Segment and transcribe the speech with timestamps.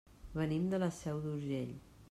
[0.39, 1.73] Venim de la Seu d'Urgell.